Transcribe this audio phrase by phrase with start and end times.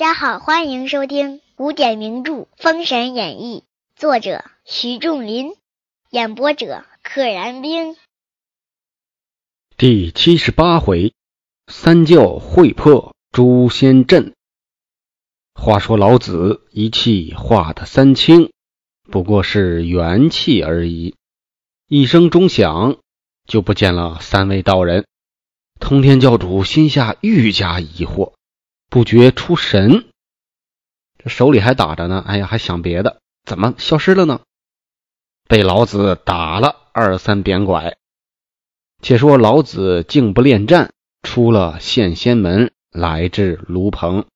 [0.00, 3.64] 大家好，欢迎收听古典名著《封神演义》，
[4.00, 5.52] 作者徐仲林，
[6.08, 7.96] 演播者可燃冰。
[9.76, 11.12] 第七十八回，
[11.66, 14.32] 三教会破诛仙阵。
[15.54, 18.50] 话说老子一气化的三清，
[19.02, 21.14] 不过是元气而已。
[21.88, 22.96] 一声钟响，
[23.46, 25.04] 就不见了三位道人。
[25.78, 28.32] 通天教主心下愈加疑惑，
[28.90, 30.04] 不觉出神。
[31.16, 34.40] 这手里还打着呢，哎呀，还想别的，怎么消失了呢？
[35.48, 37.96] 被老子打了二三扁拐。
[39.00, 44.26] 且说老子竟不恋战，出了献仙门，来至卢棚。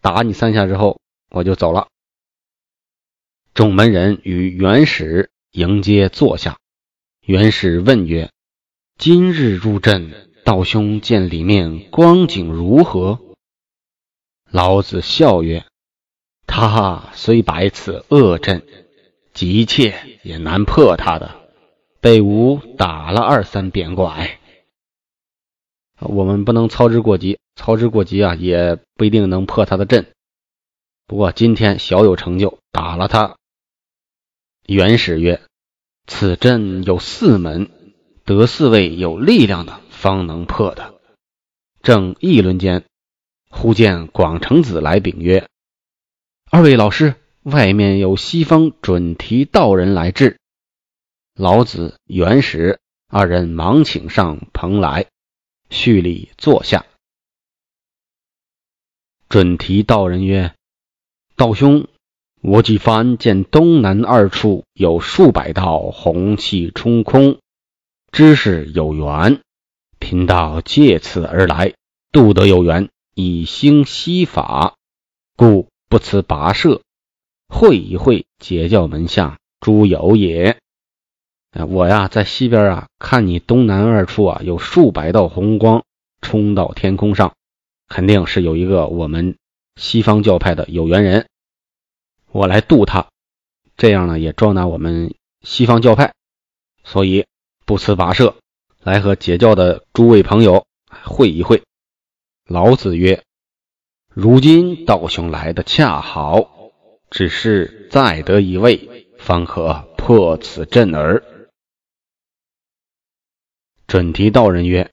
[0.00, 1.88] 打你三下之后，我就走了。
[3.54, 6.58] 众门人与元始迎接坐下。
[7.22, 8.30] 元始问曰
[8.96, 13.20] ：“今日入阵，道兄见里面光景如何？”
[14.50, 15.66] 老子笑曰
[16.46, 18.66] ：“他虽摆此恶阵，
[19.34, 21.36] 急切也难破他的。
[22.00, 24.38] 被吾打了二三扁拐，
[26.00, 30.12] 我们不能操之过急。”操之过急啊，也不一定能破他的阵。
[31.08, 33.36] 不过今天小有成就，打了他。
[34.64, 35.42] 元始曰
[36.06, 37.68] ：“此阵有四门，
[38.24, 40.94] 得四位有力量的，方能破的。”
[41.82, 42.84] 正议论间，
[43.50, 45.48] 忽见广成子来禀曰
[46.50, 50.38] ：“二位老师，外面有西方准提道人来至。”
[51.34, 55.06] 老子、元始二人忙请上蓬莱，
[55.70, 56.84] 叙礼坐下。
[59.28, 60.54] 准提道人曰
[61.36, 61.86] ：“道兄，
[62.40, 67.38] 我几番见东南二处有数百道红气冲空，
[68.10, 69.40] 知是有缘。
[69.98, 71.74] 贫道借此而来，
[72.12, 72.88] 度得有缘，
[73.20, 74.76] 以兴西法，
[75.34, 76.82] 故不辞跋涉，
[77.48, 80.56] 会一会解教门下诸友也。
[81.68, 85.82] 我呀，在西边啊，看你东南二处啊，有数百道红光
[86.20, 87.34] 冲到天空上。”
[87.90, 89.36] 肯定是有一个我们
[89.74, 91.26] 西方教派的有缘人，
[92.30, 93.08] 我来渡他，
[93.76, 95.12] 这样呢也壮大我们
[95.42, 96.14] 西方教派，
[96.84, 97.26] 所以
[97.66, 98.36] 不辞跋涉
[98.80, 100.64] 来和解教的诸位朋友
[101.02, 101.64] 会一会。
[102.48, 103.22] 老子曰
[104.08, 106.72] ：“如今道兄来的恰好，
[107.10, 111.22] 只是再得一位，方可破此阵耳。”
[113.86, 114.90] 准提道人曰：“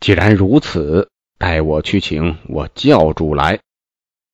[0.00, 3.60] 既然如此。”待我去请我教主来，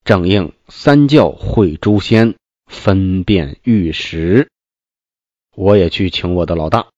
[0.05, 2.37] 正应三教会诛仙，
[2.67, 4.49] 分辨玉石。
[5.55, 6.89] 我也去请我的老大，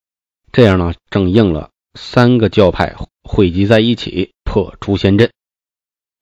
[0.53, 2.95] 这样呢，正应了三个教派
[3.25, 5.33] 汇集在一起破诛仙阵，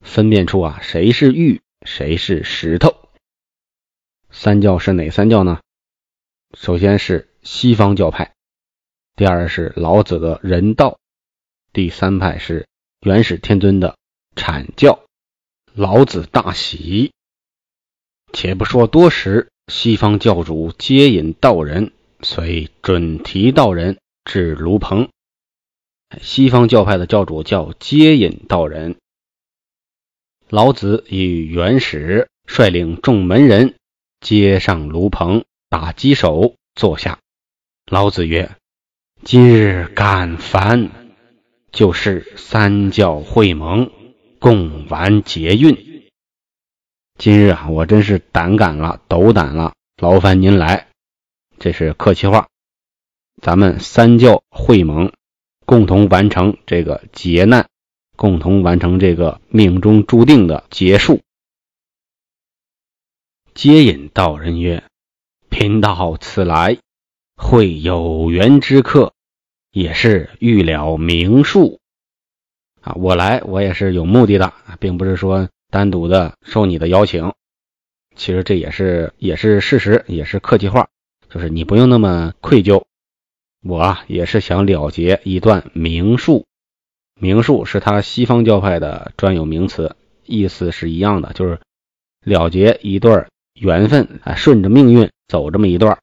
[0.04, 2.94] 分辨出啊谁是玉，谁是石头。
[4.31, 5.60] 三教是哪三教呢？
[6.56, 8.34] 首先是西方教派，
[9.16, 11.00] 第二是老子的人道，
[11.72, 12.69] 第三派是。
[13.00, 13.97] 元始天尊的
[14.34, 15.04] 阐教，
[15.75, 17.12] 老子大喜。
[18.32, 21.92] 且不说多时，西方教主接引道人，
[22.22, 25.10] 随准提道人至卢棚。
[26.19, 28.97] 西方教派的教主叫接引道人。
[30.49, 33.77] 老子与元始率领众门人
[34.21, 37.19] 接上卢棚，打鸡手坐下。
[37.87, 38.50] 老子曰
[39.25, 40.91] ：“今日敢烦。”
[41.72, 43.91] 就是三教会盟，
[44.38, 46.09] 共完劫运。
[47.19, 50.87] 今日啊，我真是胆敢了，斗胆了，劳烦您来。
[51.59, 52.47] 这是客气话。
[53.43, 55.12] 咱们三教会盟，
[55.66, 57.69] 共同完成这个劫难，
[58.16, 61.21] 共同完成这个命中注定的结束。
[63.55, 64.84] 接引道人曰
[65.51, 66.78] ：“贫道此来
[67.37, 69.13] 会有缘之客。”
[69.75, 71.81] 也是欲了名数
[72.81, 72.93] 啊！
[72.95, 77.33] 我来，我也是有目的的，并不是说单独的受你的邀请。
[78.15, 80.91] 其实这也是也是事实，也是客气话，
[81.28, 82.84] 就是你不用那么愧疚。
[83.65, 86.47] 我啊，也是想了结一段名数。
[87.21, 91.61] 名数是他西方教派的专有名词，意思是一样的，就是
[92.22, 95.99] 了结一段缘分啊，顺着命运走这么一段。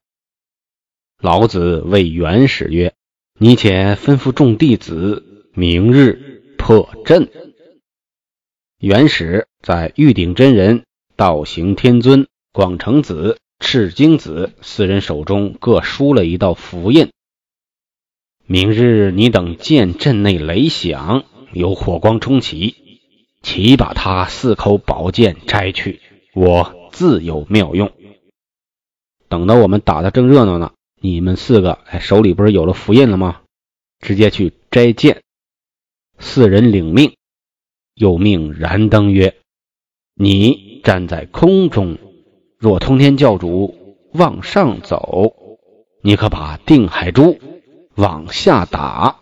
[1.20, 2.92] 老子谓元始曰。
[3.38, 7.28] 你且吩咐众弟子，明日破阵。
[8.78, 10.84] 元始在玉鼎真人、
[11.16, 17.10] 道行天尊、广成子、赤精子四人手中各输了一道符印。
[18.46, 22.74] 明日你等见阵内雷响，有火光冲起，
[23.40, 26.00] 齐把他四口宝剑摘去，
[26.34, 27.92] 我自有妙用。
[29.28, 33.42] 等到我们打的正热闹呢，你们四个哎手里不是有了符印了吗？
[34.00, 35.22] 直接去摘剑。
[36.18, 37.14] 四人领命，
[37.94, 39.36] 又命燃灯曰
[40.14, 41.96] ：“你站在空中，
[42.58, 45.32] 若通天教主往上走，
[46.02, 47.38] 你可把定海珠。”
[47.94, 49.18] 往下打，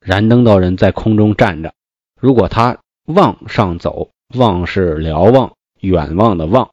[0.00, 1.74] 燃灯道人在空中站着。
[2.20, 6.70] 如果他往上走，望是瞭望、远望的望，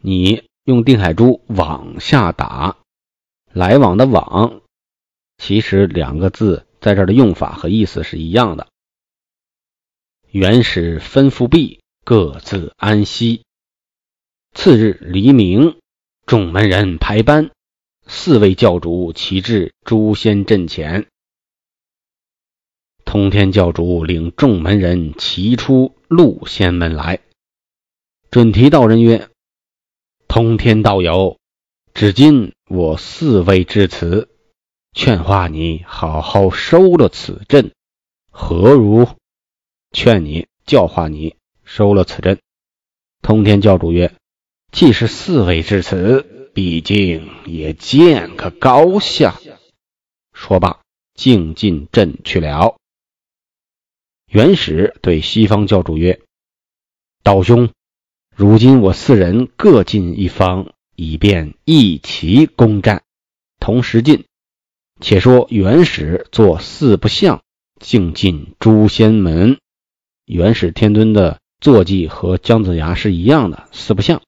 [0.00, 2.76] 你用定海珠往下打。
[3.52, 4.60] 来往的往，
[5.38, 8.66] 其实两个字在这儿的用法和意思是一样的。
[10.30, 13.44] 原始吩咐毕，各自安息。
[14.52, 15.78] 次日黎明，
[16.26, 17.50] 众门人排班。
[18.06, 21.08] 四位教主齐至诛仙阵前，
[23.06, 27.20] 通天教主领众门人齐出鹿仙门来。
[28.30, 29.30] 准提道人曰
[30.28, 31.38] ：“通天道友，
[31.94, 34.28] 至今我四位至此，
[34.92, 37.72] 劝化你好好收了此阵，
[38.30, 39.08] 何如？”
[39.92, 42.38] 劝你教化你收了此阵。
[43.22, 44.14] 通天教主曰
[44.72, 49.40] ：“既是四位至此。”毕竟也见个高下。
[50.32, 52.76] 说罢，径进阵去了。
[54.30, 56.20] 元始对西方教主曰
[57.24, 57.70] ：“道兄，
[58.36, 63.02] 如今我四人各进一方，以便一齐攻战，
[63.58, 64.24] 同时进。
[65.00, 67.42] 且说元始做四不像，
[67.80, 69.58] 径进诛仙门。
[70.24, 74.22] 元始天尊的坐骑和姜子牙是一样的，四不像。”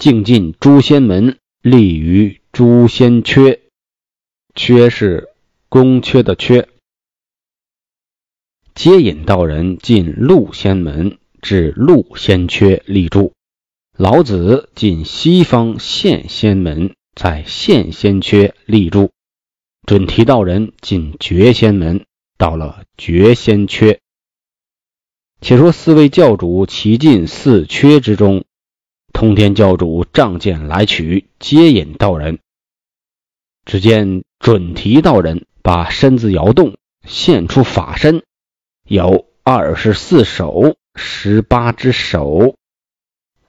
[0.00, 3.60] 径进诛仙门，立于诛仙阙。
[4.54, 5.28] 阙是
[5.68, 6.68] 宫阙的阙。
[8.74, 13.34] 接引道人进鹿仙门，至鹿仙阙立住。
[13.94, 19.10] 老子进西方现仙门，在现仙阙立住。
[19.86, 22.06] 准提道人进绝仙门，
[22.38, 23.98] 到了绝仙阙。
[25.42, 28.46] 且说四位教主齐进四缺之中。
[29.12, 32.38] 通天教主仗剑来取，接引道人。
[33.64, 36.76] 只见准提道人把身子摇动，
[37.06, 38.22] 现出法身，
[38.86, 42.56] 有二十四手、十八只手，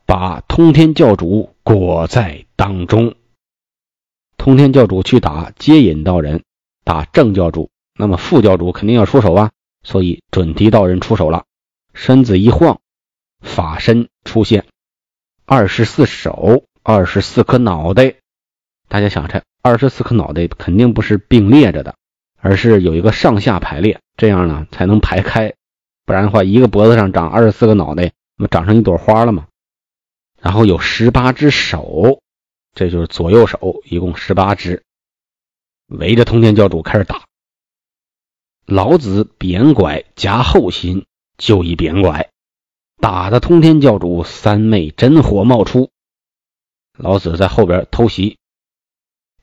[0.05, 3.15] 把通天教主裹在当中。
[4.37, 6.43] 通天教主去打接引道人，
[6.83, 9.51] 打正教主，那么副教主肯定要出手啊，
[9.83, 11.45] 所以准提道人出手了，
[11.93, 12.81] 身子一晃，
[13.39, 14.65] 法身出现。
[15.53, 18.15] 二十四手，二十四颗脑袋。
[18.87, 21.95] 大家想，这二十四颗脑袋肯定不是并列着的，
[22.37, 25.53] 而是有一个上下排列，这样呢才能排开。
[26.05, 29.47] 不然的话，一个脖子上长二十四个脑袋，那么长成一朵花了嘛。
[30.39, 32.21] 然后有十八只手，
[32.73, 34.83] 这就是左右手，一共十八只，
[35.87, 37.23] 围着通天教主开始打。
[38.65, 41.05] 老子扁拐夹后心，
[41.37, 42.30] 就一扁拐。
[43.01, 45.89] 打的通天教主三昧真火冒出，
[46.95, 48.37] 老子在后边偷袭。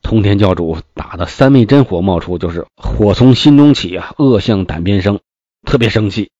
[0.01, 5.19] 通天教主打的三昧真火冒出，就是火从心中起啊，恶向胆边生，
[5.63, 6.31] 特别生气。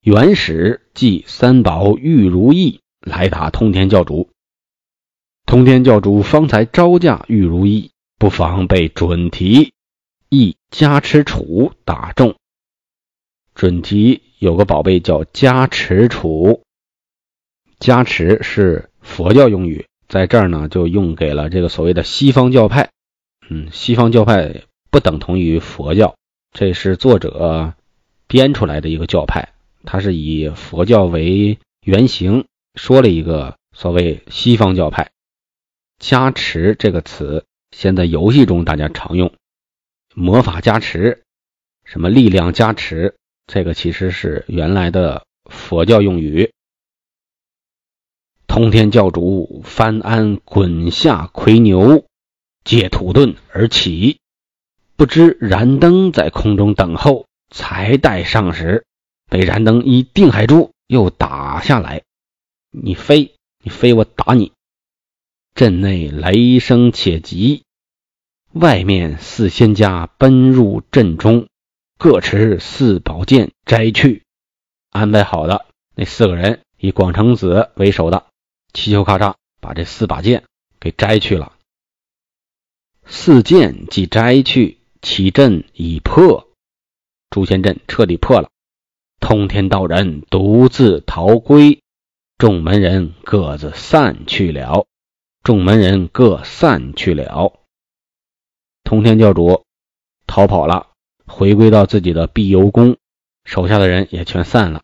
[0.00, 4.30] 元始祭三宝玉如意来打通天教主，
[5.46, 9.72] 通天教主方才招架玉如意，不妨被准提
[10.28, 12.34] 一加持杵打中。
[13.54, 16.60] 准提有个宝贝叫加持杵，
[17.78, 22.90] 加持是佛教用语，在这儿呢就用给了这个所谓的西方教派。
[23.48, 26.14] 嗯，西方教派不等同于佛教，
[26.52, 27.72] 这是作者
[28.26, 29.54] 编出来的一个教派，
[29.86, 35.10] 他是以佛教为原型说了一个所谓西方教派。
[35.98, 39.32] 加持这个词，现在游戏中大家常用，
[40.14, 41.22] 魔法加持，
[41.82, 43.14] 什么力量加持。
[43.46, 46.52] 这个其实是原来的佛教用语。
[48.46, 52.06] 通天教主翻鞍滚下魁牛，
[52.64, 54.18] 借土遁而起，
[54.96, 58.84] 不知燃灯在空中等候，才待上时，
[59.28, 62.02] 被燃灯一定海珠又打下来。
[62.70, 64.52] 你飞，你飞，我打你！
[65.54, 67.64] 阵内雷声且急，
[68.52, 71.48] 外面四仙家奔入阵中。
[72.04, 74.24] 各持四宝剑摘去，
[74.90, 78.26] 安排好的那四个人以广成子为首的，
[78.74, 80.44] 七球咔嚓把这四把剑
[80.78, 81.54] 给摘去了。
[83.06, 86.46] 四剑既摘去，其阵已破，
[87.30, 88.50] 诛仙阵彻底破了。
[89.18, 91.80] 通天道人独自逃归，
[92.36, 94.84] 众门人各自散去了。
[95.42, 97.54] 众门人各散去了。
[98.82, 99.64] 通天教主
[100.26, 100.88] 逃跑了，
[101.36, 102.96] 回归到自己的碧游宫，
[103.44, 104.82] 手下的人也全散了。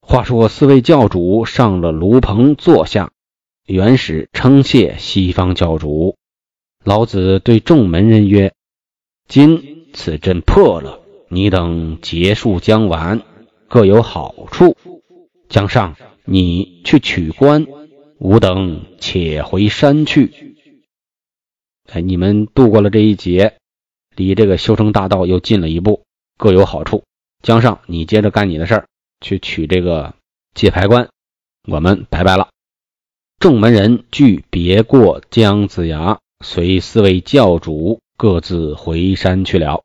[0.00, 3.12] 话说四位教主上了炉棚坐下，
[3.66, 6.16] 元始称谢西方教主。
[6.82, 8.54] 老子对众门人曰
[9.28, 13.20] ：“今此阵破了。”你等结束将完，
[13.68, 14.78] 各有好处。
[15.50, 17.66] 江上，你去取关，
[18.18, 20.56] 吾等且回山去。
[21.90, 23.58] 哎，你们度过了这一劫，
[24.16, 26.04] 离这个修成大道又近了一步，
[26.38, 27.04] 各有好处。
[27.42, 28.86] 江上，你接着干你的事儿，
[29.20, 30.14] 去取这个
[30.54, 31.08] 界牌关。
[31.68, 32.48] 我们拜拜了。
[33.38, 39.82] 众门人俱别过姜子牙，随四位教主各自回山去了。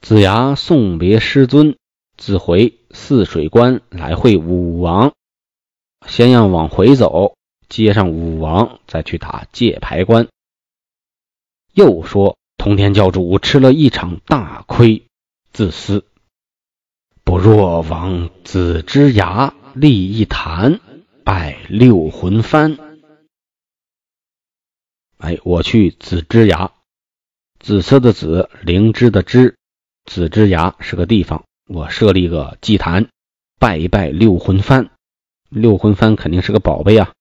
[0.00, 1.76] 子牙送别师尊，
[2.16, 5.12] 自回泗水关来会武王。
[6.06, 7.36] 先要往回走，
[7.68, 10.28] 接上武王，再去打界牌关。
[11.72, 15.06] 又说通天教主吃了一场大亏，
[15.52, 16.06] 自私，
[17.24, 20.80] 不若往子之崖立一坛，
[21.24, 22.78] 拜六魂幡。
[25.18, 26.72] 哎，我去子之崖，
[27.58, 29.56] 紫色的紫，灵芝的芝。
[30.04, 33.08] 子之崖是个地方，我设立个祭坛，
[33.58, 34.90] 拜一拜六魂幡。
[35.48, 37.12] 六魂幡肯定是个宝贝啊。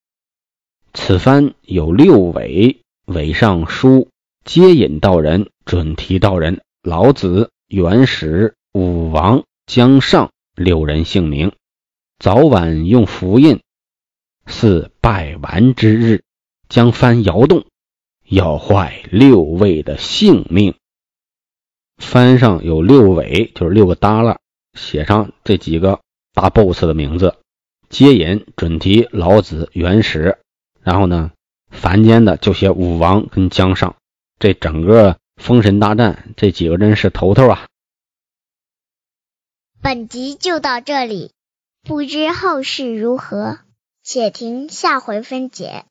[0.94, 4.10] 此幡有六尾，尾上书
[4.46, 11.54] 接引道人、准提道人、老子、元始、武王、姜尚六人姓名，
[12.20, 13.62] 早晚用符印。
[14.46, 16.24] 似拜完之日，
[16.68, 17.66] 将幡摇动，
[18.28, 20.76] 要坏六位的性命。
[21.98, 24.40] 幡上有六尾，就是六个耷拉，
[24.74, 26.02] 写上这几个
[26.34, 27.38] 大 boss 的名字：
[27.88, 30.38] 接引、准提、老子、元始。
[30.82, 31.32] 然后呢，
[31.72, 33.96] 凡间的就写武王跟姜尚。
[34.44, 37.66] 这整个封神大战，这几个真是头头啊。
[39.82, 41.32] 本集就到这里，
[41.82, 43.60] 不知后事如何，
[44.04, 45.86] 且听下回分解。